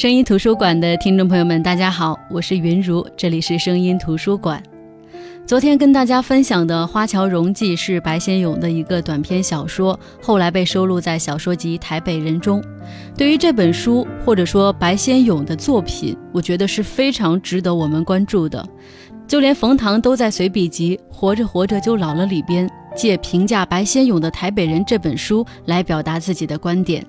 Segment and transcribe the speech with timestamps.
[0.00, 4.62] 声音图书馆的听众朋友们，大家好，我是云如，这里是声音图书馆。
[5.44, 12.64] 昨天跟大家分享的《花桥荣记》是白先勇的一个短篇小说，后来被收录在小说集《台北人》中。
[13.14, 18.66] 对于这本书，或者说白先勇的作品，我觉得是非常值得我们关注的。
[19.28, 27.04] 就连冯唐都在随笔集《活着活着就老了》里边，借评价白先勇的《台北人》这本书来表达自己的观点。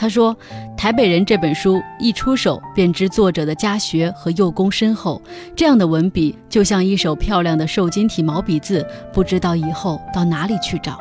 [0.00, 0.34] 他说
[0.78, 5.20] ：“台北人这本书一出手便知作者的家学和幼功深厚，
[5.54, 8.82] 这样的文笔就像一手漂亮的瘦金体毛笔字，
[9.12, 10.98] 不知道以后到哪里去找。”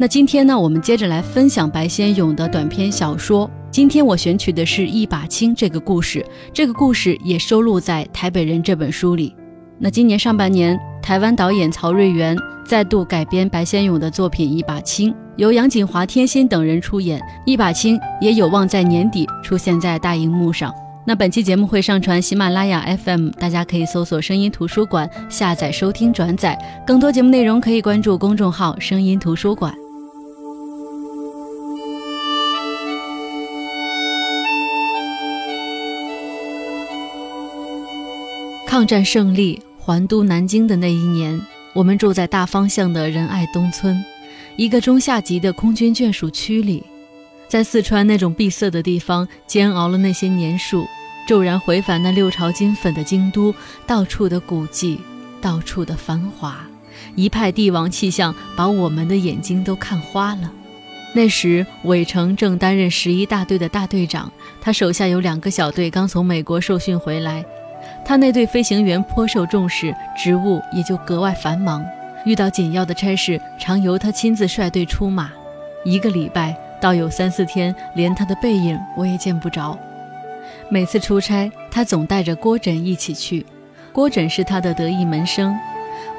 [0.00, 3.50] 那今天呢，我们接着来分享白先勇的短篇小说。
[3.70, 6.24] 今天我选取的是一把青这个故事，
[6.54, 9.36] 这个故事也收录在《台北人》这本书里。
[9.78, 15.12] 那今年上半年，台湾导演曹瑞元再度改编白先勇的作品《一把青》。
[15.38, 20.74] 由杨锦华、天心等人出演，《一把青》也有望在年底出现在大荧幕上。
[21.06, 26.58] 那本期节目会上传喜马拉雅 FM，大家可以搜索“声音图书馆”下载收听转载。
[26.84, 29.72] 更多节目内容可以关注公众号“声音图书馆”。
[38.66, 41.40] 抗战胜利还都南京的那一年，
[41.74, 43.96] 我们住在大方向的仁爱东村。
[44.58, 46.82] 一个中下级的空军眷属区里，
[47.46, 50.84] 在四川那种闭塞的地方煎熬了那些年数，
[51.28, 53.54] 骤然回返那六朝金粉的京都，
[53.86, 55.00] 到处的古迹，
[55.40, 56.66] 到处的繁华，
[57.14, 60.52] 一派帝王气象，把我们的眼睛都看花了。
[61.14, 64.28] 那时，韦成正担任十一大队的大队长，
[64.60, 67.44] 他手下有两个小队刚从美国受训回来，
[68.04, 71.80] 他那队飞行员颇受重视，职务也就格外繁忙。
[72.28, 75.30] 遇到紧要的差事，常由他亲自率队出马。
[75.82, 79.74] 一个礼拜倒有三四天，连他的背影我也见不着。
[80.68, 83.46] 每次出差，他总带着郭枕一起去。
[83.94, 85.56] 郭枕是他的得意门生。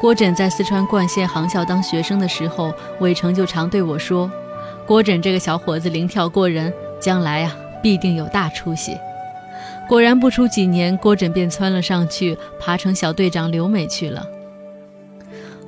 [0.01, 4.31] 郭枕在四川灌县航校当学生的时候，韦成就常对我说
[4.87, 8.97] ：“郭枕这个小伙子灵巧过人，将来啊必定有大出息。”
[9.87, 14.25] 果然不出几年，郭枕便蹿了上去，爬成小队长留美去了。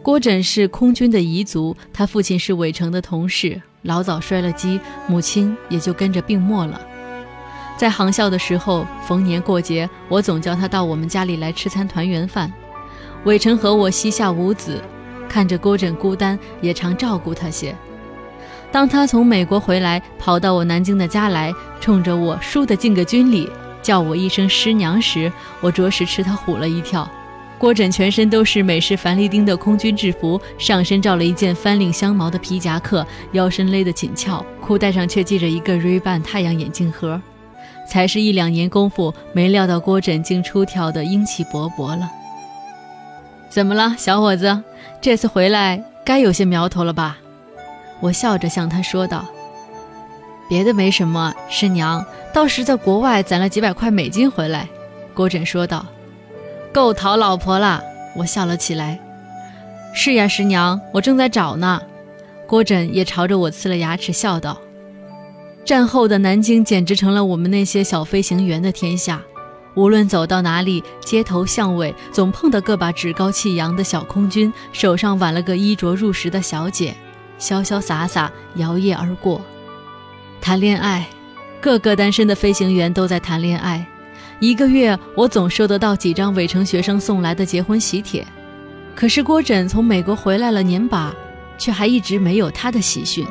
[0.03, 6.81] 郭枕是空军的彝族，他父亲是韦成的同事，老早摔了机，母亲也就跟着病没了。
[7.77, 12.51] 在航校的时候，逢年过节，我总叫他到我们家里来吃餐团圆饭。
[13.25, 14.81] 韦成和我膝下无子，
[15.29, 17.75] 看着郭枕孤单，也常照顾他些。
[18.71, 23.47] 当他从美国回来，跑到我南京的家来，冲着我倏地敬个军礼，
[23.83, 27.07] 叫我一声师娘时，我着实吃他唬了一跳。
[27.61, 37.21] 郭枕全身都是美式凡利丁的空军制服，上身罩了一件翻领香毛的皮夹克，腰身勒得紧俏，裤带上却系着一个 Ray-Ban 太阳眼镜盒。
[37.87, 42.11] 才是一两年功夫，没料到郭枕竟出挑的英气勃勃了。
[43.47, 44.63] 怎么了，小伙子？
[44.99, 47.19] 这次回来该有些苗头了吧？
[47.99, 49.27] 我笑着向他说道
[50.49, 54.67] ：“别的没什么，师娘倒是在国外攒了几百块美金回来。”
[55.13, 55.85] 郭枕说道。
[56.73, 57.83] 够讨老婆了，
[58.15, 58.99] 我笑了起来。
[59.93, 61.81] 是呀，师娘，我正在找呢。
[62.47, 64.57] 郭枕也朝着我呲了牙齿，笑道
[65.65, 69.21] ：“战后的南京简直成了我们那些小飞行员的天下，
[69.73, 76.93] 无论走到哪里，街头巷尾总碰到个把趾高气扬的小空军，手上挽了个衣着入时的小姐，
[77.37, 79.41] 潇潇洒洒摇曳而过。
[80.39, 81.07] 谈恋爱，
[81.59, 83.85] 个个单身的飞行员都在谈恋爱。”
[84.41, 88.25] 一个月，我总收得到几张韦城学生送来的结婚喜帖，
[88.95, 91.13] 可是郭枕从美国回来了年把，
[91.59, 93.23] 却还一直没有他的喜讯。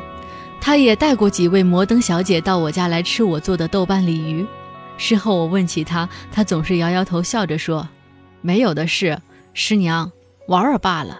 [0.60, 4.46] 他也带过几位摩登小姐到我家来吃我做的豆瓣鲤鱼。
[4.98, 7.88] 事后我问起他，他总是摇摇头，笑着说
[8.40, 9.20] ：“没有的事，
[9.52, 10.12] 师娘，
[10.46, 11.18] 玩儿罢了。”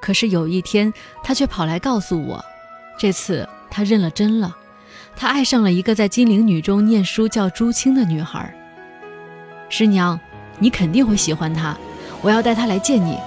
[0.00, 0.90] 可是有一天，
[1.22, 2.42] 他却跑来告诉我，
[2.98, 4.56] 这次他认了真了，
[5.14, 8.54] 他爱上了一个在金陵女中念书叫朱青的女孩。
[9.68, 10.18] 师娘，
[10.58, 11.76] 你肯定会喜欢他，
[12.22, 13.18] 我要带他来见你。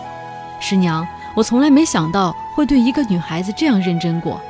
[0.59, 4.41] 师娘，我从来没想到会对一个女孩子这样认真过。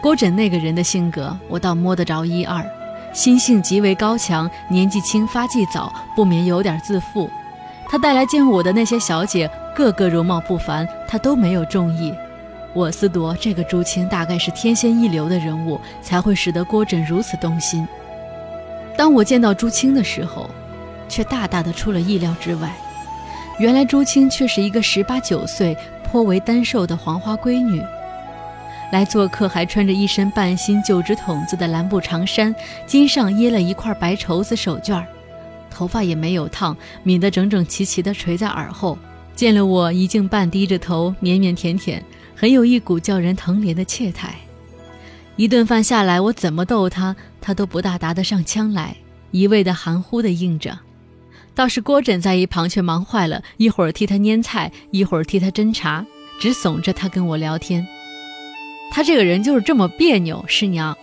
[0.00, 2.64] 郭枕那个人的性格，我倒摸得着一二，
[3.12, 7.28] 心性极为高强，年纪轻发迹早，不免有点自负。
[7.88, 12.12] 他带来见我的那些小姐，个个容貌不凡，他都没有中意。
[12.74, 17.86] 我思夺这个朱青大概是天仙一流的人物，才会使得郭枕如此动心。
[18.96, 20.48] 当我见到朱青的时候，
[21.08, 22.72] 却大大的出了意料之外，
[23.58, 27.82] 原来朱青却是一个十八九岁、颇为单瘦的黄花闺女。
[28.90, 32.54] 来做客还穿着一身半新九指筒子的蓝布长衫，
[32.86, 35.06] 襟上掖了一块白绸子手绢儿，
[35.70, 36.74] 头发也没有烫，
[37.04, 38.96] 抿得整整齐齐地垂在耳后。
[39.36, 42.00] 见了我，一径半低着头，腼腼腆腆，
[42.34, 44.34] 很有一股叫人疼怜的怯态。
[45.36, 48.96] 一顿饭下来，我怎么逗他，他都不大答得上腔来，
[49.30, 50.76] 一味的含糊的应着。
[51.58, 56.06] 倒是郭枕在一旁却忙坏了，一会儿替他拈菜，一会儿替他斟茶，
[56.38, 57.84] 只怂着他跟我聊天。
[58.92, 60.96] 他这个人就是这么别扭，师娘。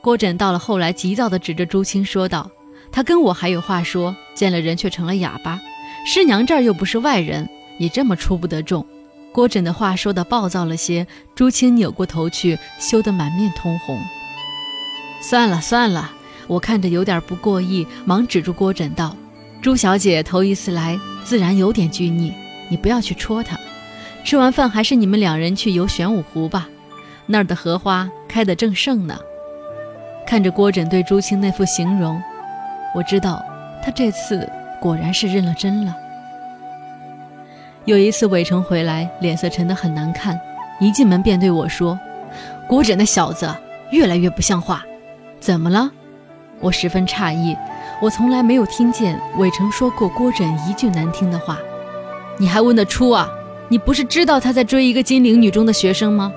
[0.00, 2.50] 郭枕到了后来，急躁地指着朱青说道
[2.90, 5.60] ：“他跟我还有话说，见了人却成了哑巴。
[6.06, 7.46] 师娘这儿又不是外人，
[7.78, 8.86] 也这么出不得众。”
[9.32, 14.00] 郭枕的话说的暴躁了些，朱青扭过头去，羞得满面通红。
[15.20, 16.10] 算了算了，
[16.46, 19.14] 我看着有点不过意，忙止住郭枕道。
[19.62, 22.32] 朱小姐头一次来，自然有点拘泥，
[22.70, 23.58] 你不要去戳她。
[24.24, 26.66] 吃完饭，还是你们两人去游玄武湖吧，
[27.26, 29.18] 那儿的荷花开得正盛呢。
[30.26, 32.18] 看着郭枕对朱青那副形容，
[32.94, 33.44] 我知道
[33.82, 34.48] 他这次
[34.80, 35.94] 果然是认了真了。
[37.84, 40.40] 有一次韦成回来，脸色沉得很难看，
[40.80, 41.98] 一进门便对我说
[42.66, 43.54] ：“郭枕那小子
[43.90, 44.82] 越来越不像话，
[45.38, 45.90] 怎么了？”
[46.60, 47.54] 我十分诧异。
[48.02, 51.58] 我从来没有听见韦成说过郭枕一句难听的话，
[52.38, 53.30] 你还问得出啊？
[53.68, 56.32] 你不是知道他在追一个金陵女中的学生吗？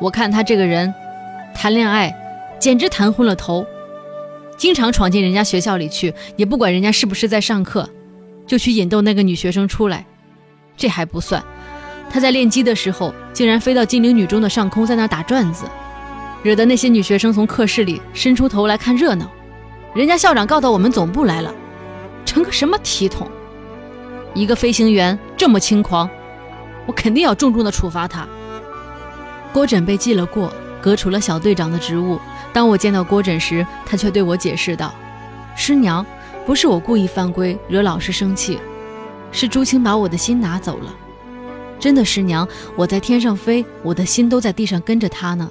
[0.00, 0.92] 我看他这个人，
[1.54, 2.12] 谈恋爱
[2.58, 3.64] 简直谈昏了头，
[4.56, 7.88] 经常闯进人家学校里去，也不管人家是不是在上课，
[8.44, 10.04] 就去引逗那个女学生出来。
[10.76, 11.40] 这还不算，
[12.10, 15.64] 他在练机的时候，竟然飞到金陵女中的上空，在那打转子，
[16.42, 19.30] 惹得那些女学生从课室里伸出头来看热闹。
[19.94, 21.54] 人家校长告到我们总部来了，
[22.24, 23.30] 成个什么体统？
[24.32, 26.08] 一个飞行员这么轻狂，
[26.86, 28.26] 我肯定要重重的处罚他。
[29.52, 30.50] 郭枕被记了过，
[30.80, 32.18] 革除了小队长的职务。
[32.54, 34.94] 当我见到郭枕时，他却对我解释道
[35.54, 36.04] ：“师娘，
[36.46, 38.58] 不是我故意犯规惹老师生气，
[39.30, 40.94] 是朱青把我的心拿走了。
[41.78, 45.50] 真的，师娘，我在天上飞，我的心都在地上跟着他呢。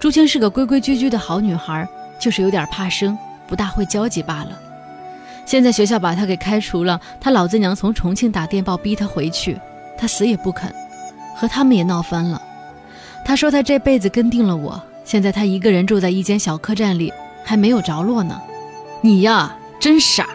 [0.00, 1.88] 朱青是个规规矩矩的好女孩，
[2.20, 3.16] 就是有点怕生。”
[3.48, 4.50] 不大会交际罢了。
[5.44, 9.58] 现在学校把他给开除了，他老子娘从重庆打电报逼他回去，
[9.96, 10.72] 他死也不肯，
[11.34, 12.40] 和他们也闹翻了。
[13.24, 17.12] 他说他这辈子跟定了我，现在他一个人住在一间小客栈里，
[17.42, 18.40] 还没有着落呢。
[19.00, 20.28] 你呀，真傻！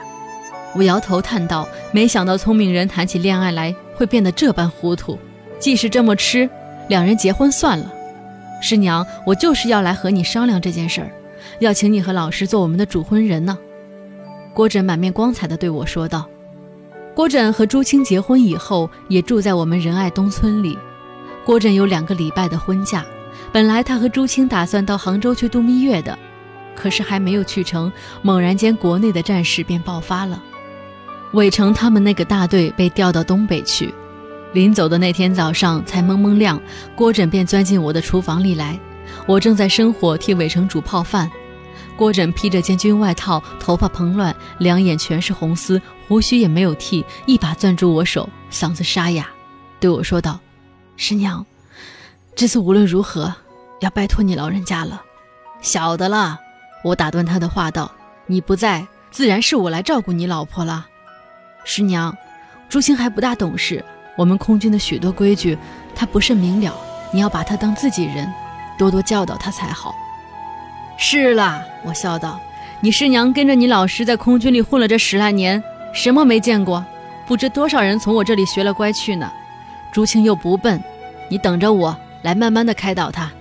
[0.76, 5.20] 我摇头叹道：“没想到聪明人谈起恋爱来会变得这般糊涂。
[5.60, 6.50] 既是这么吃，
[6.88, 7.92] 两人结婚算了。
[8.60, 11.12] 师娘，我就是要来和你商量这件事儿。”
[11.60, 13.58] 要请你和老师做我们的主婚人呢，
[14.54, 16.28] 郭枕满面光彩地对我说道。
[17.16, 20.78] 郭枕和朱青结婚以后，也住在我们仁爱东村里。
[21.46, 23.06] 郭枕有两个礼拜的婚假，
[23.52, 26.18] 本来他和朱青打算到杭州去度蜜月的，
[26.76, 27.92] 可是还没有去成，
[28.22, 30.42] 猛然间国内的战事便爆发了，
[31.34, 33.94] 韦成他们那个大队被调到东北去。
[34.54, 36.60] 临走的那天早上才蒙蒙亮，
[36.96, 38.80] 郭枕便钻进我的厨房里来。
[39.26, 41.30] 我正在生火替韦成煮泡饭，
[41.96, 49.28] 郭枕披着件军外套，头发蓬乱，两眼全是红丝，胡须也没有剃，一把攥住我手，嗓子沙哑，
[49.80, 50.40] 对我说道
[50.98, 51.46] ：“师娘，
[52.36, 53.34] 这次无论如何
[53.80, 55.02] 要拜托你老人家了。”
[55.62, 56.38] 晓得了，
[56.84, 57.90] 我打断他的话道
[58.28, 60.86] ：“你不在，自然是我来照顾你老婆了。
[61.64, 62.14] 师娘，
[62.68, 63.84] 朱青还不大懂事，
[64.18, 65.58] 我们空军的许多规矩，
[65.96, 66.76] 他不甚明了，
[67.14, 68.30] 你要把他当自己人。”
[68.78, 69.94] 多多教导他才好。
[70.98, 72.40] 是啦，我笑道
[72.82, 75.62] ：“你师娘跟着你老师在空军里混了这十来年，
[75.94, 76.84] 什么没见过？
[77.26, 79.32] 不知多少人从我这里学了乖去呢。
[79.92, 80.82] 朱青又不笨，
[81.30, 83.32] 你等着我来慢慢的开导他。”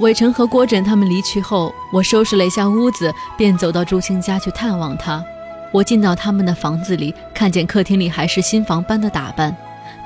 [0.00, 5.24] 韦成和郭枕他们离去后，我收拾了一下屋子，便走到朱青家去探望他。
[5.72, 9.56] 我进到他们的房子里，看见客厅里还是新房般的打扮，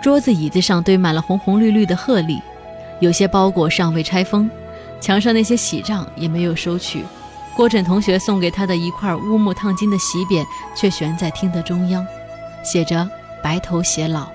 [0.02, 2.40] 桌子椅子上堆满了红红绿绿的贺礼。
[3.00, 4.50] 有些包裹尚未拆封，
[5.00, 7.04] 墙上那些喜帐也没有收取。
[7.56, 10.44] 郭枕同学送给他的一块乌木烫金的喜匾
[10.76, 12.06] 却悬在厅的中央，
[12.62, 13.08] 写着
[13.42, 14.28] “白头偕老”。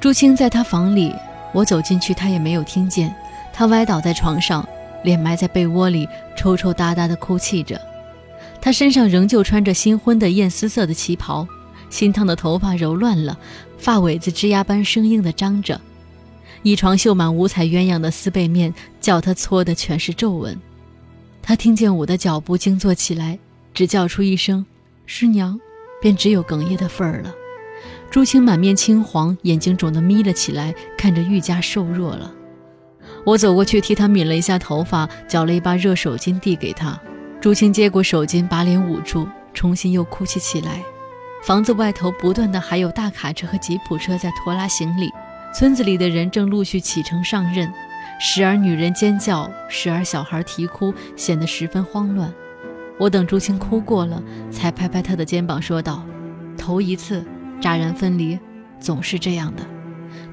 [0.00, 1.14] 朱青在他房里，
[1.52, 3.14] 我走进去，他也没有听见。
[3.52, 4.66] 他歪倒在床上，
[5.02, 7.80] 脸埋在被窝里，抽抽搭搭地哭泣着。
[8.60, 11.46] 他身上仍旧穿着新婚的艳丝色的旗袍，
[11.90, 13.36] 新烫的头发揉乱了，
[13.78, 15.80] 发尾子枝丫般生硬地张着。
[16.62, 20.58] 一床绣满五彩鸳鸯的丝被面，叫他搓的全是皱纹。
[21.42, 23.38] 他听见我的脚步，惊坐起来，
[23.74, 24.64] 只叫出一声
[25.04, 25.58] “师娘”，
[26.00, 27.34] 便只有哽咽的份儿了。
[28.10, 32.32] 朱青满面青黄，眼睛肿得眯了起来，看着愈加瘦弱了。
[33.24, 37.00] 我走过去替他抿了一下头发，搅了一把热手巾递给他。
[37.40, 40.80] 朱青接过手巾，把脸捂住，重新又哭泣起来。
[41.42, 45.10] 房子外头不断的还有大卡车和吉普车在拖拉行李，
[45.54, 47.70] 村子里的人正陆续启程上任，
[48.18, 52.32] 时而女人尖叫，时而小孩啼哭，显得十分慌乱。
[52.98, 56.02] 我等朱青哭过了，才拍拍他的肩膀说道
[56.56, 57.22] ：“头一次
[57.60, 58.38] 乍然分离，
[58.80, 59.62] 总是这样的。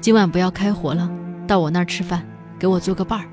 [0.00, 1.10] 今晚不要开火了，
[1.46, 2.26] 到我那儿吃饭，
[2.58, 3.26] 给我做个伴儿。”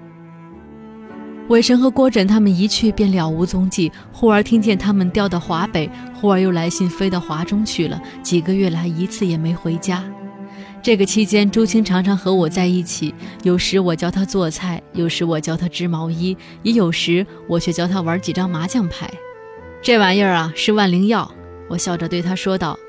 [1.47, 8.01] 伟神和郭枕他们一去便了无踪迹，忽而听见他们调到华北，忽而又来信飞到华中去了。
[8.21, 10.03] 几个月来一次也没回家。
[10.81, 19.09] 这个期间，朱青常常和我在一起，有时我教他做菜，有时我教他织毛衣，也有时我却教他玩几张麻将牌。
[19.81, 21.29] 这玩意儿啊，是万灵药。
[21.67, 22.79] 我笑着对他说道：“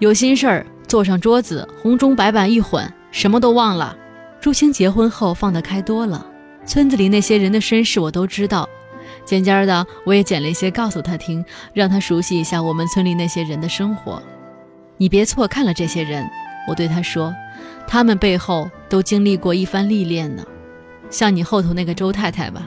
[0.00, 3.96] 有心事儿，坐上桌子，红中白板一混，什么都忘了。”
[4.40, 6.26] 朱青结婚后放得开多了。
[6.66, 8.68] 村子里那些人的身世我都知道，
[9.24, 14.20] 渐渐的我也捡了一些告诉他听，让他熟悉一下我们村里那些人的生活。
[14.96, 16.28] 你别错看了这些人，
[16.66, 17.34] 我对他说，
[17.86, 20.44] 他们背后都经历过一番历练呢。
[21.10, 22.62] 像你后头那个周太太吧，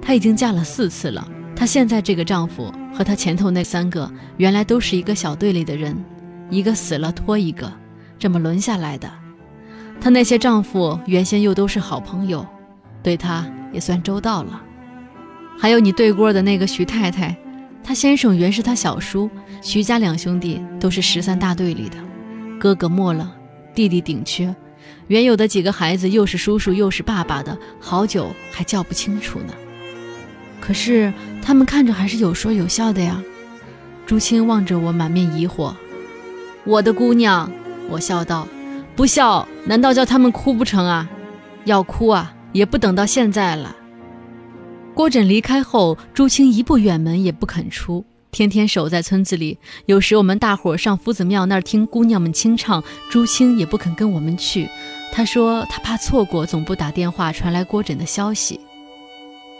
[0.00, 1.28] 她已经嫁了四次了。
[1.54, 5.96] 她现在这个丈夫和她前头那三个，原来都是一个小队里的人，
[6.50, 7.72] 一个死了拖一个，
[8.18, 9.10] 这么轮下来的。
[10.00, 12.44] 她那些丈夫原先又都是好朋友。
[13.02, 14.62] 对她也算周到了，
[15.58, 17.36] 还有你对过的那个徐太太，
[17.82, 21.98] 她先生原是她小叔，徐家两兄弟都是十三大队里的，
[22.64, 23.30] 哥哥没了，
[23.74, 24.56] 弟弟顶缺，
[25.08, 29.52] 原有的几个孩子又是叔叔又是爸爸的，好久还叫不清楚呢。
[30.62, 33.22] 可是他们看着还是有说有笑的呀。
[34.06, 35.74] 朱青望着我，满面疑惑。
[36.64, 37.52] 我的姑娘，
[37.90, 38.48] 我笑道，
[38.96, 41.06] 不笑难道叫他们哭不成啊？
[41.66, 42.34] 要哭啊！
[42.52, 43.76] 也不等到现在了。
[44.94, 48.02] 郭枕离开后，朱青一步远门也不肯出，
[48.34, 49.56] 天天守在村子里。
[49.86, 54.68] 有时我们大伙上夫子庙那儿听姑娘们清唱，朱青也不肯跟我们去。
[55.12, 58.58] 他说他怕错过，总不打电话传来郭枕的消息。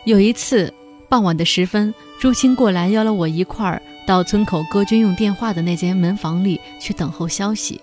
[0.04, 0.74] 有一次
[1.08, 7.80] 傍晚的时分，朱青过来邀了我一块儿到村口搁军用电话的那间门房里去等候消息。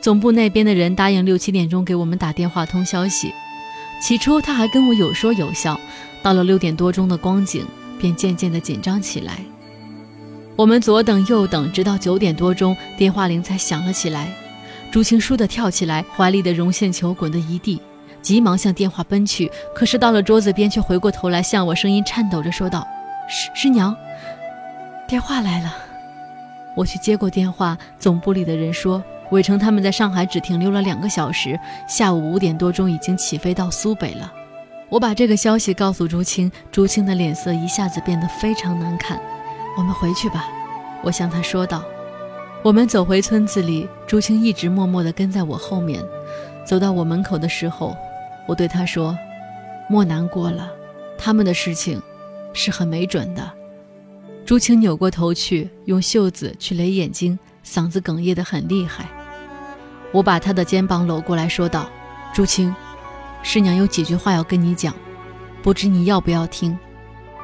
[0.00, 3.34] 总部那边的人答应六七点钟给我们打电话通消息。
[4.00, 5.78] 起初他还跟我有说有笑，
[6.22, 7.66] 到了六点多钟的光景，
[7.98, 9.40] 便渐渐的紧张起来。
[10.60, 14.28] 我们左等右等，直到九点多钟，电话铃才响了起来。
[14.92, 17.80] 朱青倏地跳起来，怀里的绒线球滚得一地，
[18.20, 19.50] 急忙向电话奔去。
[19.74, 22.86] 可是到了桌子边，却回过头来向我声音颤抖着说道
[23.26, 23.96] ：“师师娘，
[25.08, 25.74] 电话来了。”
[26.76, 29.02] 我去接过电话，总部里的人说。
[29.30, 34.30] 伟成他们在上海只停留了两个小时，下午五点多钟已经起飞到苏北了。
[34.90, 39.18] 我把这个消息告诉朱青，朱青的脸色一下子变得非常难看。
[39.76, 40.48] 我们回去吧，
[41.02, 41.82] 我向他说道。
[42.62, 46.04] 我们走回村子里，朱青一直默默地跟在我后面。
[46.66, 47.96] 走到我门口的时候，
[48.46, 49.16] 我对他说
[49.88, 50.70] ：“莫难过了，
[51.16, 52.00] 他们的事情
[52.52, 53.50] 是很没准的。”
[54.44, 59.08] 朱青扭过头去，用袖子去勒眼睛，嗓子哽咽得很厉害。
[60.12, 61.88] 我把他的肩膀搂过来说道
[62.34, 62.74] ：“朱青，
[63.42, 64.94] 师娘有几句话要跟你讲，
[65.62, 66.76] 不知你要不要听？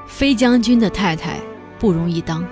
[0.07, 1.41] 飞将军的太太
[1.79, 2.47] 不容易当，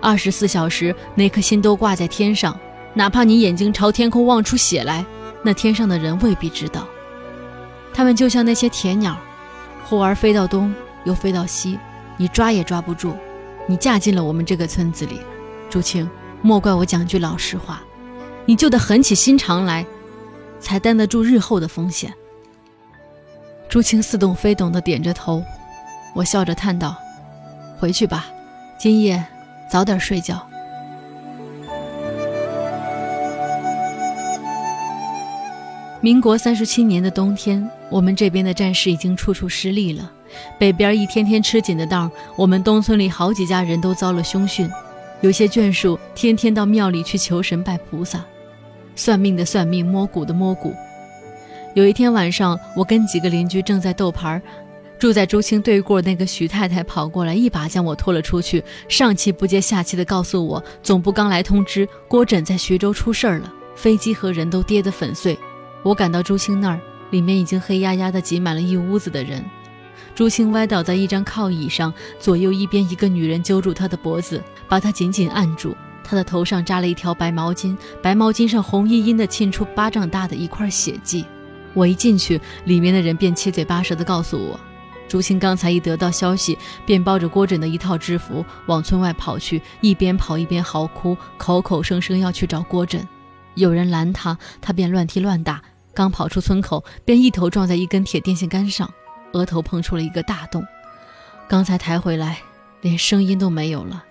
[0.00, 2.58] 二十四小时那颗心都挂在天上，
[2.94, 5.04] 哪怕你眼睛朝天空望出血来，
[5.42, 6.86] 那天上的人未必知道。
[7.92, 9.16] 他们就像那些铁鸟，
[9.84, 10.74] 忽而飞到东，
[11.04, 11.78] 又飞到西，
[12.16, 13.14] 你抓也抓不住。
[13.66, 15.20] 你嫁进了我们这个村子里，
[15.68, 16.08] 朱青，
[16.42, 17.82] 莫怪我讲句老实话。”
[18.46, 19.84] 你就得狠起心肠来，
[20.58, 22.10] 才担得住日后的风险。
[23.68, 25.44] 朱青似懂非懂地点着头，
[26.14, 26.96] 我笑着叹道
[27.78, 28.24] ：“回去吧，
[28.78, 29.24] 今夜
[29.68, 30.40] 早点睡觉。”
[36.00, 40.08] 民国三十七年的冬天，我们这边的战事已经处处失利了，
[40.56, 44.70] 北边一天天吃紧的当，我们东村里好几家人都遭了凶讯，
[45.22, 48.24] 有些眷属天天到庙里去求神拜菩萨。
[48.94, 50.72] 算命的算命，摸骨的摸骨。
[51.74, 54.40] 有一天晚上，我跟几个邻居正在斗牌，
[54.98, 65.38] 住在朱青对过那个徐太太跑过来，一把将我拖了出去，上气不接下气的告诉我，总部刚来通知，郭枕在徐州出事儿了，飞机和人都跌得粉碎。
[65.84, 69.44] 我赶到朱青那儿，里面已经黑压压的挤满了一屋子的人。
[70.16, 75.76] 朱青歪倒在一张靠椅上，左右一边一个女人揪住他的脖子，把他紧紧按住。
[76.02, 81.24] 他的头上扎了一条白毛巾，白毛巾上红殷殷的沁出巴掌大的一块血迹。
[81.72, 84.58] 我一进去，里面的人便七嘴八舌地告诉我，
[85.08, 93.06] 朱青刚才一得到消息，便包着郭枕的一套制服往村外跑去，一边跑一边嚎哭，口口声声要去找郭枕。
[93.54, 95.62] 有人拦他，他便乱踢乱打，
[95.94, 98.88] 刚跑出村口，便一头撞在一根铁电线杆上，
[99.32, 100.62] 额头碰出了一个大洞。
[101.48, 102.38] 刚才抬回来，
[102.82, 104.04] 连声音都没有了。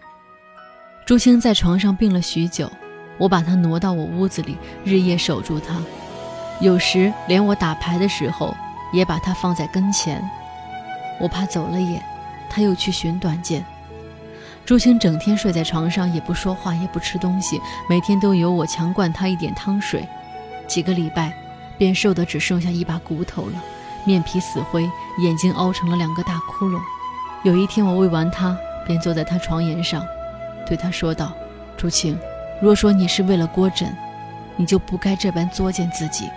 [1.06, 2.70] 朱青在床上病了许久，
[3.20, 5.80] 我把他挪到我屋子里，日夜守住他。
[6.60, 8.54] 有时连我打牌的时候，
[8.92, 10.22] 也把他放在跟前。
[11.20, 12.02] 我怕走了眼，
[12.50, 13.66] 他又去寻短见。
[14.66, 17.60] 朱青整天睡在床上，也不说话，也不吃东西，
[17.90, 20.06] 每天都由我强灌他一点汤水。
[20.68, 21.34] 几个礼拜，
[21.78, 23.64] 便瘦得只剩下一把骨头了，
[24.06, 24.84] 面皮死灰，
[25.20, 26.78] 眼睛凹成了两个大窟窿。
[27.44, 30.06] 有一天，我喂完他，便坐在他床沿上。
[30.68, 31.32] 对他说道
[31.78, 32.20] ：“朱青，
[32.62, 33.96] 若说你是为了郭枕，
[34.58, 36.30] 你就不该这般作践自己。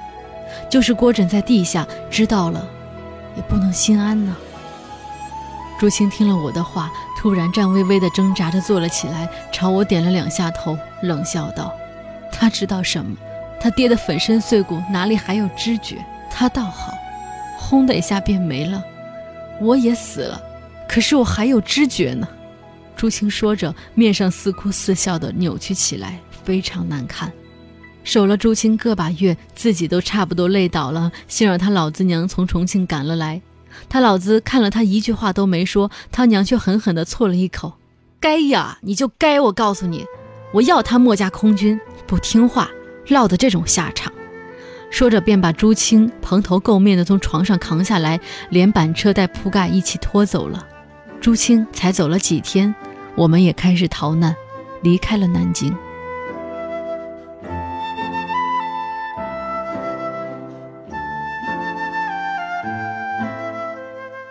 [0.69, 2.65] 就是郭枕在地下知道了，
[3.35, 4.37] 也不能心安呢。”
[5.81, 11.73] 朱青听了我的话，突然颤巍巍地挣扎着坐了起来，朝我点了两下头，冷笑道
[12.31, 13.17] ：“他知道什么？
[13.59, 15.97] 他跌得粉身碎骨，哪里还有知觉？
[16.31, 16.93] 他倒好，
[17.57, 18.85] 轰的一下便没了。
[19.59, 20.39] 我也死了，
[20.87, 22.29] 可是我还有知觉呢。”
[22.95, 27.33] 朱青说着，面上似哭似笑的扭曲起来，非常难看。
[28.05, 33.41] 守了朱青个把月，自己都差不多累倒了，幸而他老子娘从重庆赶了来。
[33.89, 37.75] 他老子看了他一句话都没说，他娘却狠狠地啐了一口
[38.21, 39.41] ：“该呀，你就该！
[39.41, 40.05] 我告诉你，
[40.53, 42.71] 我要他墨家空军，不听话，
[43.09, 44.13] 落得这种下场。”
[44.91, 48.21] 说着，便把朱青蓬头垢面的从床上扛下来，
[48.51, 50.67] 连板车带铺盖一起拖走了。
[51.21, 52.75] 朱青才走了几天。
[53.17, 54.35] 我们也开始逃难，
[54.83, 55.77] 离开了南京。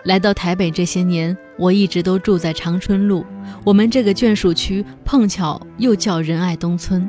[0.04, 3.24] 来到台北这些年，我一直都住在长春路。
[3.64, 7.08] 我们这个眷属区碰巧又叫仁爱东村，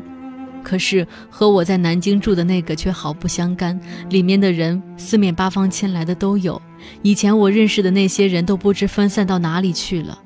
[0.62, 3.80] 可是和我在南京住的那个却毫不相干。
[4.10, 6.62] 里面的人四面八方迁来的都有，
[7.02, 10.20] 以前我认识的那些人都不知分散到哪里去了。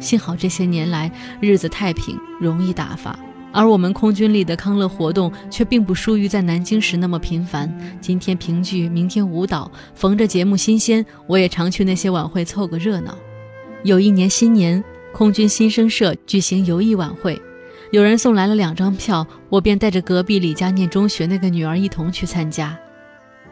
[0.00, 3.18] 幸好这些年来日子太平，容易打发，
[3.54, 7.72] 而我们空军里的康乐活动却并不输于在南京时那么频繁。
[8.00, 13.16] 今天评剧，明天舞蹈，逢着节目新鲜，我也常去那些晚会凑个热闹。
[13.84, 17.40] 有一年新年，空军新生社举行游艺晚会，
[17.92, 22.76] 有人送来了两张票，我便带着隔壁李家念中学那个女儿一同去参加。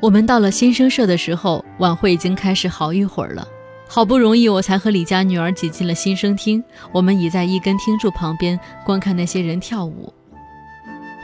[0.01, 3.47] 我们到了新生社的时候，晚会已经开始好一会儿了。
[3.95, 6.65] 好不容易，我才和李家女儿挤进了新生厅。
[6.93, 10.11] 我们倚在一根厅柱旁边，观看那些人跳舞。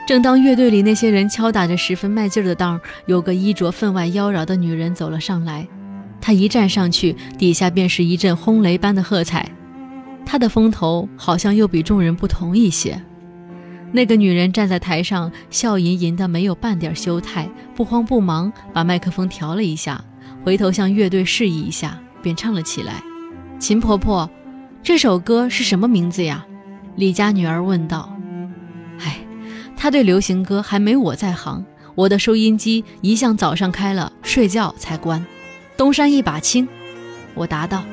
[0.07, 5.67] 正当乐队里那些人敲打着十分卖劲儿的当，有个衣着分外妖娆的女人走了上来。
[6.21, 9.49] 她一站上去，底下便是一阵轰雷般的喝彩。
[10.23, 13.01] 她的风头好像又比众人不同一些。
[13.91, 19.99] 那个女人站在台上，笑吟吟的，没有半点羞态，不慌不忙，把麦克风调了一下，
[20.45, 21.99] 回头向乐队示意一下。
[22.21, 23.03] 便唱了起来。
[23.59, 24.29] 秦婆婆，
[24.81, 26.45] 这首歌是什么名字呀？
[26.95, 28.15] 李家女儿问道。
[28.99, 29.17] 哎，
[29.75, 31.65] 她对流行歌还没我在行。
[31.95, 35.25] 我的收音机一向早上开了，睡觉才关。
[35.75, 36.67] 东山一把青，
[37.33, 37.83] 我答道。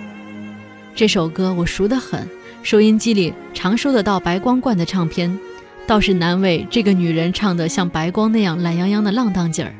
[0.95, 2.29] 这首歌我熟得很，
[2.63, 5.37] 收音机里常收得到白光灌的唱片，
[5.87, 9.75] 倒是难为这个女人唱得像白光那样懒洋洋的浪荡劲儿。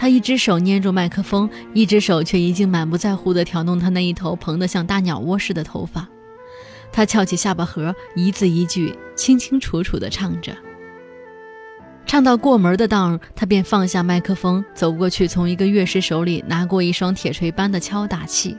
[0.00, 6.08] 他一只手捏住麦克风，一只手却已经满不在乎地挑弄他那一头蓬得像大鸟窝似的头发。
[6.90, 10.56] 他翘起下巴颏，一字一句清清楚楚地唱着。
[12.06, 18.56] 唱到过门的当，他便放下麦克风，走过去，从一个乐师手里拿过一双铁锤般的敲打器，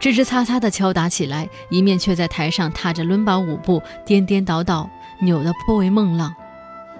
[0.00, 6.34] 吱吱擦擦地敲打起来，一面却在台上踏着伦巴舞步，颠颠倒倒，扭得颇为梦浪。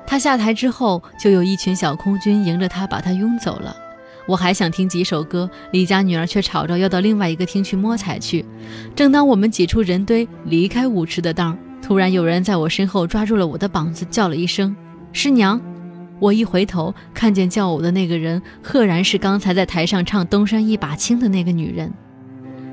[0.06, 3.74] 他下台之后，就有一群小空军迎着他，把他拥走了。
[4.26, 8.44] 我还想听几首歌，李家女儿却吵着要到另外一个厅去摸彩去。
[8.94, 14.74] 正当我们挤出人堆，离开舞池的当，突然有人在我身后抓住了我的膀子，叫了一声
[15.12, 15.60] “师娘”。
[16.20, 21.92] 我一回头，看见叫我的那个人，赫然是刚才在台上唱《东山一把青》的那个女人。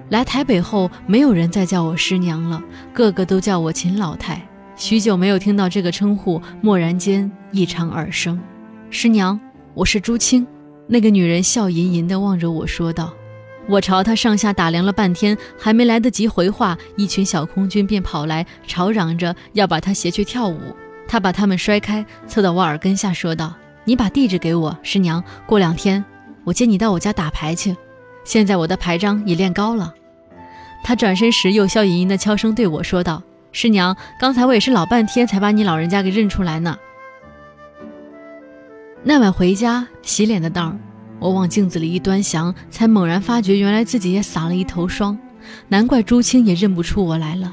[0.09, 2.61] 来台北后，没有人再叫我师娘了，
[2.93, 4.41] 个个都叫我秦老太。
[4.81, 8.41] 许久没有听到这个称呼，蓦然间一场耳生。
[8.89, 9.39] 师娘，
[9.75, 10.45] 我是朱青。
[10.87, 13.13] 那个女人笑吟吟地望着我说道。
[13.67, 20.59] 我朝她上下打量了半天，还没来得及回话，一群小空军便跑来，吵嚷着要把她携去跳舞。
[21.07, 23.53] 她把他们摔开，凑到我耳根下说道
[23.85, 26.03] ：“你把地址给我，师娘，过两天
[26.43, 27.77] 我接你到我家打牌去。
[28.23, 29.93] 现在我的牌张已练高了。”
[30.83, 36.77] 他转身时又笑盈盈的悄声对我说道：“师娘，刚才我也是老半天才把你老人家给认出来呢。”
[39.03, 40.79] 那晚回家洗脸的当儿，
[41.19, 45.17] 我往镜子里一端详，才猛然发觉，原来自己也撒了一头霜。
[45.67, 47.51] 难怪朱青也认不出我来了。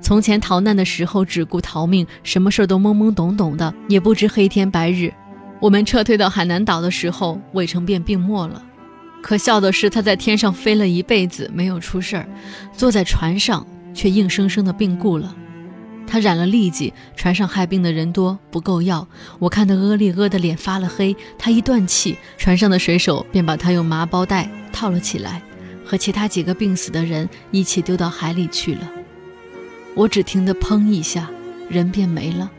[0.00, 5.12] 从前逃难的时候只顾逃命，什么事都懵懵懂懂的，也不知黑天白日。
[5.60, 8.62] 我们撤退到海南岛的时候，魏成便病没了。
[9.20, 12.28] 可笑的是，他在天上飞了一辈子没有出事儿，
[12.72, 15.34] 坐在船上却硬生生的病故了。
[16.06, 19.08] 他染了痢疾，船上害病的人多，不够药。
[19.38, 25.40] 我看得阿里阿的脸发了黑，他一断气，船上的水手便把他用麻包袋套了起来，
[25.84, 28.92] 和其他几个病死的人一起丢到海里去了。
[29.94, 31.30] 我只听得砰一下，
[31.70, 32.50] 人便没了。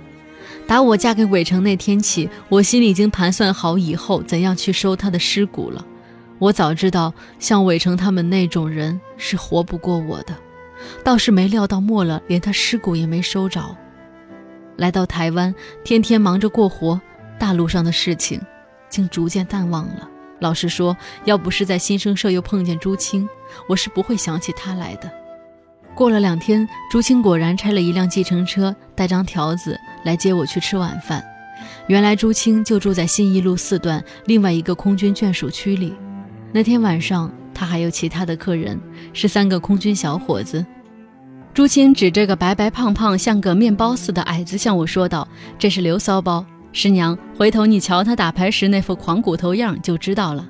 [0.66, 5.86] 打我嫁给韦成那天起，我心里已经盘算好以后怎样去收他的尸骨了。
[6.40, 10.36] 我早知道像韦成他们那种人是活不过我的，
[11.04, 13.76] 倒是没料到末了，连他尸骨也没收着。
[14.78, 17.00] 来到台湾，天天忙着过活，
[17.40, 18.42] 大陆上的事情
[18.90, 20.10] 竟逐渐淡忘了。
[20.40, 23.28] 老实说，要不是在新生社又碰见朱青，
[23.70, 25.10] 我是不会想起他来的。
[25.96, 31.24] 过了两天，朱青果然拆了一辆计程车，带张条子来接我去吃晚饭。
[31.88, 35.96] 原来朱青就住在信义路四段另外一个空军眷属区里。
[36.52, 38.78] 那天晚上，他还有其他的客人，
[39.14, 40.66] 是三个空军小伙子。
[41.56, 45.26] 朱青指着个白白胖胖、像个面包似的矮子向我说道
[45.58, 50.46] ：“这是刘骚包，师娘，回头你瞧他打牌时那副狂骨头样就知道了。”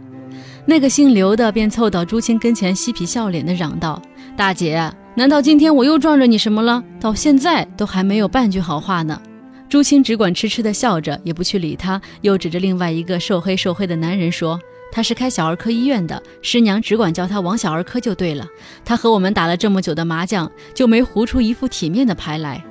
[0.66, 4.02] 那个姓刘的便凑到朱青跟前，嬉皮笑脸的嚷道
[4.36, 6.84] ：“大姐！”难道今天我又撞着你什么了？
[7.00, 9.22] 到现在都还没有半句好话呢。
[9.70, 14.60] 朱青只管痴痴地笑着，也不去理他，又指着另外一个瘦黑瘦黑的男人说
[14.96, 18.48] ：“他是开小儿科医院的，师娘只管叫他王小儿科就对了。
[18.86, 22.64] 他和我们打了这么久的麻将，就没胡出一副体面的牌来。”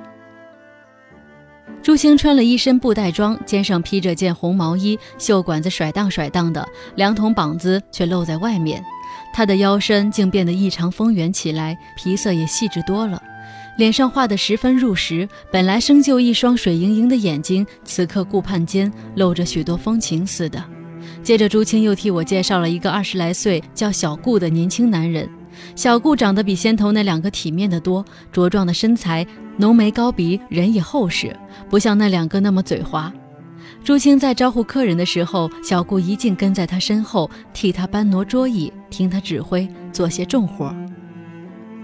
[1.83, 8.83] 朱星穿了一身布袋装，肩上披着件红毛衣，袖管子甩荡甩荡的，两筒膀子却露在外面。
[9.31, 13.21] 他的腰身竟变得异常丰圆起来，皮色也细致多了，
[13.77, 15.29] 脸上画得十分入时。
[15.51, 20.63] 本来生就一双水盈盈的眼睛，此刻顾盼间露着许多风情似的。
[21.25, 25.27] 接着，朱青又替我介绍了一个二十来岁叫小顾的年轻男人。
[25.73, 29.25] 小顾长得比先头那两个体面得多，茁壮的身材，
[29.57, 31.35] 浓眉高鼻，人也厚实，
[31.67, 33.11] 不像那两个那么嘴滑。
[33.83, 40.71] 朱青在招呼客人的时候，小顾一进跟在他身后，替他搬挪桌椅，听他指挥，做些重活。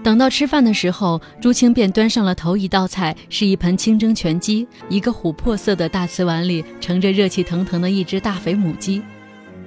[0.04, 9.02] 等到吃饭的时候，朱青便端上了头一道菜，是一盆清蒸全鸡，一个琥珀色的大瓷碗里盛着热气腾腾的一只大肥母鸡。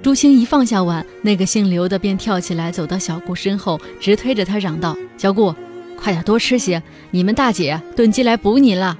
[0.06, 5.52] 朱青一放下碗，那个姓刘的便跳起来走到小顾身后，直推着他嚷道：“小顾，
[6.00, 8.96] 快点多吃些，你们大姐炖鸡来补你了。”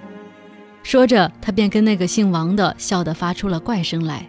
[0.83, 4.29] 说着，他便跟那个姓王的笑得发出了怪声来。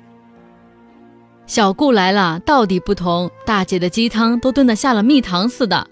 [1.48, 5.88] 小顾来了，到底不同，大姐的鸡汤都炖得下了蜜糖似的。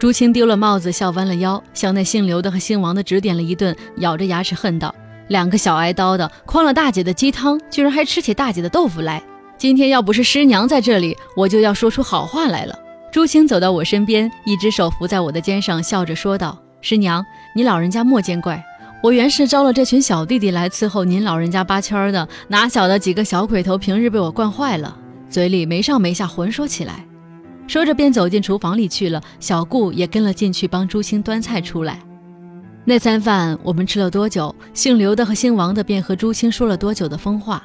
[0.00, 4.92] 朱青丢了帽子，笑弯了腰，向那姓刘的和姓王的指点了一顿，咬着牙齿恨道
[5.30, 9.22] ：“两个小挨刀的，诓了大姐的鸡汤，居然还吃起大姐的豆腐来。
[9.58, 12.78] 今天要不是师娘在这里，我就要说出好话来了。”
[13.10, 17.24] 朱青走到我身边，一只手扶在我的肩上，笑着说道：“师娘，
[17.56, 18.64] 你老人家莫见怪。”
[19.02, 24.96] 我原是招了这群小弟弟来伺候您老人家八圈的，哪晓得几个小鬼头平日被我惯坏了，
[25.30, 27.04] 嘴里没上没下混说起来。
[27.66, 29.22] 说着便走进厨房里去了。
[29.38, 32.00] 小顾也跟了进去帮朱青端菜出来。
[32.84, 37.62] 那餐饭我们吃了多久，姓刘的和姓王的便和朱青说了多久的疯话。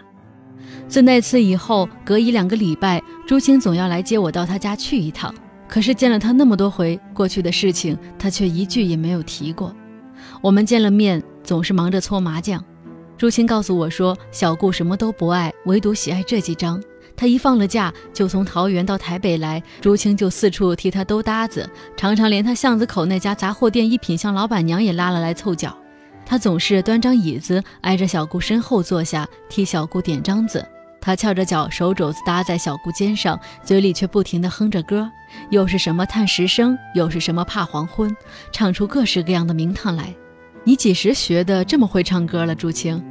[0.93, 5.33] 自那次以后，隔一两个礼拜，朱青总要来接我到他家去一趟。
[5.67, 9.75] 可是见了他那么多回，过去的事情他却一句也没有提过。
[10.39, 12.63] 我们见了面，总是忙着搓麻将。
[13.17, 16.79] 朱青告诉我说，小顾什么都不爱，唯独喜爱这几张。
[17.15, 25.75] 他一放了假，就从桃园到台北来，朱青就四处替他兜搭子，常常连他巷子口那家杂货店一品香老板娘也拉了来凑脚。
[26.23, 30.63] 他总是端张椅子挨着小顾身后坐下，替小顾点张子。
[31.05, 35.11] 他翘着脚，手肘子搭在小姑肩上，嘴里却不停地哼着歌，
[35.49, 38.15] 又是什么叹十声，又是什么怕黄昏，
[38.53, 40.15] 唱出各式各样的名堂来。
[40.63, 43.03] 你几时学的这么会唱歌了，朱青？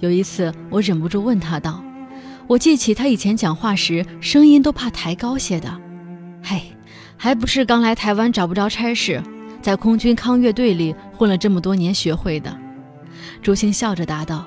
[0.00, 1.84] 有一次，我忍不住问他道
[2.48, 5.78] ：“我记起他以前讲话时，声音都怕抬高些的。
[6.42, 6.62] 嘿，
[7.18, 9.22] 还不是刚来台湾找不着差事，
[9.60, 12.58] 在空军康乐队里混了这么多年学会的。”
[13.42, 14.46] 朱青笑着答道：“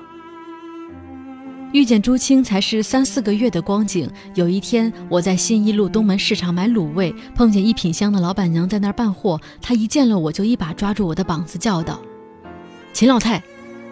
[1.72, 4.10] 遇见朱青才是三四个月的光景。
[4.34, 9.40] 有一天，我在新一路东门市场买卤味，碰见一品香的老板娘在那儿办货。
[9.62, 12.00] 她一见了我就一把抓住我的膀子，叫道
[12.92, 13.40] ：“秦老太，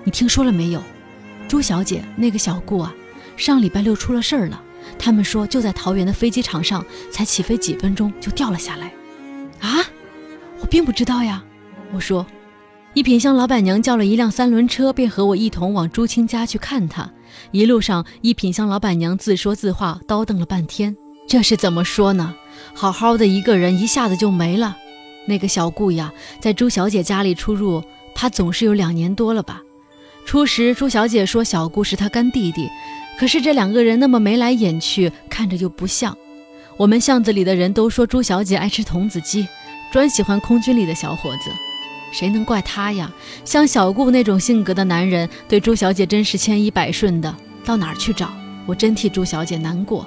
[0.03, 0.83] 你听说了没有？
[1.47, 2.93] 朱小姐那个小顾啊，
[3.37, 4.61] 上礼拜六出了事儿了。
[4.99, 8.93] 他们说就在桃园的飞机场上，才起飞几分钟就掉了下来。”
[9.63, 9.85] 啊，
[10.61, 11.45] 我并不知道呀。
[11.93, 12.27] 我说。
[12.99, 17.09] 一品香老板娘叫了一辆三轮车，便和我一同往朱青家去看她。
[17.53, 20.97] 一路上，一品香老板娘自说自话，叨叨了半天。
[21.29, 22.35] 这是怎么说呢？
[22.75, 24.77] 好好的一个人，一下子就没了。
[25.29, 27.85] 那个小顾呀，在朱小姐家里出入，
[28.17, 29.63] 怕总是有两年多了吧。
[30.27, 32.69] 初时，朱小姐说小顾是她干弟弟，
[33.17, 36.19] 可是这两个人那么眉来眼去，看着又不像。
[36.77, 39.47] 我们巷子里的人都说朱小姐爱吃童子鸡，
[39.93, 41.53] 专喜欢空军里的小伙子。
[42.13, 43.11] 谁能怪他呀？
[43.45, 47.35] 像小顾那种性格的男人，对朱小姐真是千依百顺的。
[47.65, 48.31] 到哪儿去找？
[48.67, 50.07] 我真替朱小姐难过。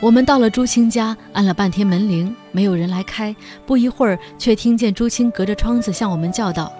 [0.00, 3.34] 我们到了朱青家，按了半天门铃，没有人来开。
[3.64, 6.72] 不一会儿，却听见朱青隔着窗子向我们叫道：“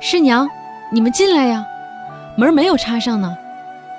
[0.00, 0.48] 师娘，
[0.92, 1.66] 你们进来呀！”
[2.38, 3.36] 门没有插上呢。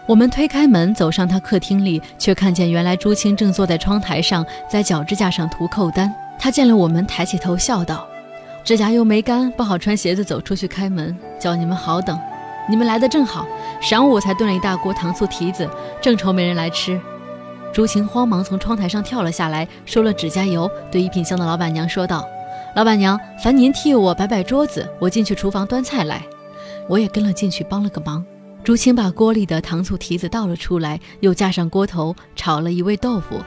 [0.06, 6.14] 我们推开门，走上他客厅里，却看见原来朱青正坐在窗台上，在脚指甲上涂扣单。
[6.40, 8.08] 他见了我们，抬起头笑道。
[8.64, 12.18] 指甲油没干，不好穿鞋子走出去开门，叫你们好等。
[12.70, 13.46] 你们来的正好，
[13.82, 15.70] 晌午才炖了一大锅糖醋蹄子，
[16.02, 17.00] 正愁没人来吃。
[17.74, 22.26] 朱晴慌忙从窗台上跳了下来，收了指甲油，对一品香的老板娘说道
[22.74, 26.22] ：“老板娘，烦您替我摆摆桌子，我进去厨房端菜来。”
[26.88, 28.24] 我也跟了进去，帮了个忙。
[28.64, 33.42] 朱青把锅里的糖醋蹄子倒了出来，又架上锅头炒了一味豆腐。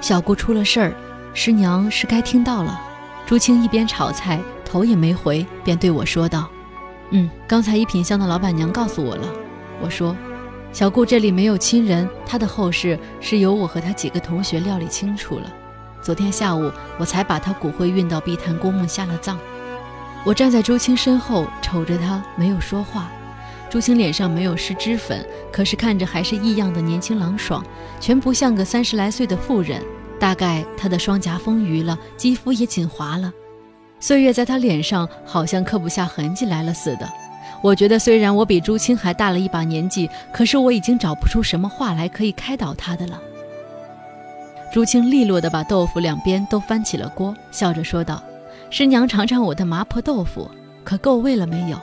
[0.00, 0.94] 小姑出了事儿，
[1.34, 2.80] 师娘是该听到了。
[3.26, 4.40] 朱青一边炒菜。
[4.72, 6.48] 头也没回，便对我说道
[7.12, 9.28] ：“嗯，刚才一品香的老板娘告诉我了。”
[9.82, 10.16] 我说
[10.72, 15.52] ：“小顾这里没有亲人，他的后事是由我和他几个同学料理清楚了。
[16.00, 19.38] 昨天下午我才把他骨灰运到碧潭公墓下了葬。”
[20.24, 23.12] 我站在朱青身后，瞅着他，没有说话。
[23.68, 27.62] 朱青脸上没有施脂粉，可是看着还是异样的年轻朗爽，
[28.00, 29.82] 全不像个三十来岁的妇人。
[30.18, 33.30] 大概他的双颊丰腴了，肌肤也紧滑了。
[34.02, 37.08] 岁月在他脸上好像刻不下痕迹来了似的。
[37.62, 43.22] 我觉得虽然我比朱青还大了一把年纪，可是我已经找不出什么话来可以开导他的了。
[44.72, 48.20] 朱青利落地把豆腐两边都翻起了锅，笑着说道
[48.70, 50.50] ：“师娘尝尝我的麻婆豆腐，
[50.82, 51.78] 可够味了没有？”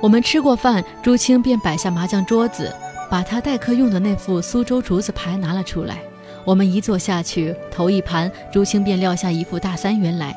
[0.00, 2.72] 我们吃过饭，朱青便摆下麻将桌子，
[3.10, 5.98] 把他待客用的那副苏州竹子牌拿了出来。
[6.44, 10.36] 我们一坐下去，头一盘，朱青便撂下一副大三元来。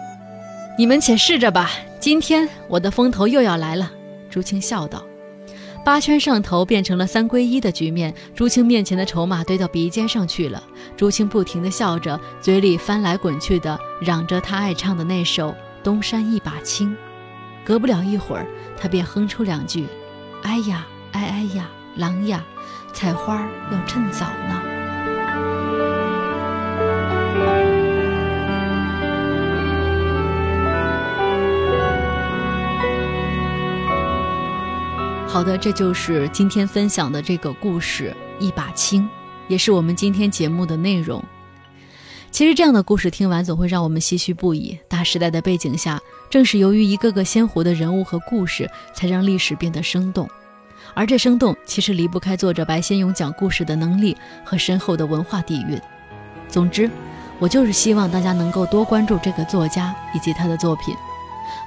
[0.78, 3.92] 你们且试着吧，今天我的风头又要来了。”
[4.30, 5.04] 朱青笑道。
[5.86, 10.64] 八圈上头变成了三归一的局面，朱青面前的筹码堆到鼻尖上去了。
[10.96, 15.50] 朱青不停地笑着，嘴里翻来滚去的嚷着他爱唱的那首
[15.84, 16.90] 《东山一把青》。
[17.66, 18.48] 隔不了一会儿，
[18.80, 19.86] 他便哼出两句
[20.44, 22.44] ：“哎呀，哎哎呀，郎呀，
[22.94, 24.64] 采花要趁早呢。”
[35.34, 39.02] 好的，这就是今天分享的这个故事《一把青》，
[39.48, 41.24] 也是我们今天节目的内容。
[42.30, 44.78] 其实这样的故事听完总会让我们唏嘘不已。
[44.88, 50.30] 大时代的背景下，正是由于一个个鲜活的人物和故事，才让历史变得生动。
[50.94, 54.16] 而这生动，其实离不开作者白先勇讲故事的能力
[54.46, 55.82] 和深厚的文化底蕴。
[56.48, 56.88] 总之，
[57.40, 60.94] 我就是希望大家能够多关注这个作家以及他的作品。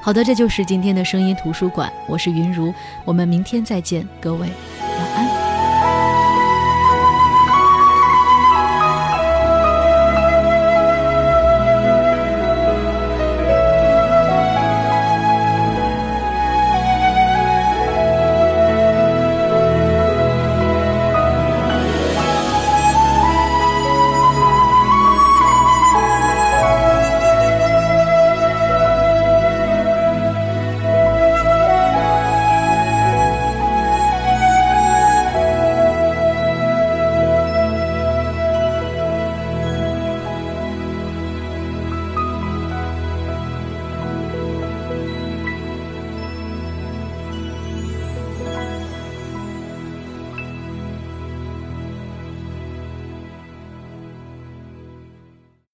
[0.00, 1.92] 好的，这就是今天的声音图书馆。
[2.06, 2.72] 我是云如，
[3.04, 4.48] 我们明天再见，各位。